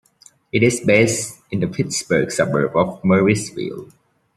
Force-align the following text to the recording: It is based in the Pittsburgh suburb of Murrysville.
It 0.51 0.63
is 0.63 0.79
based 0.79 1.39
in 1.51 1.59
the 1.59 1.67
Pittsburgh 1.67 2.31
suburb 2.31 2.75
of 2.75 3.03
Murrysville. 3.03 3.91